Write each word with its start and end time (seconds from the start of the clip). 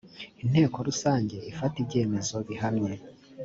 inteko 0.43 0.77
rusange 0.87 1.35
ifata 1.51 1.75
ibyemezo 1.83 2.35
bihamye 2.47 2.93